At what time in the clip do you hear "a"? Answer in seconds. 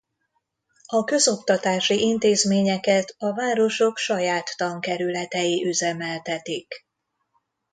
0.85-1.03, 3.17-3.33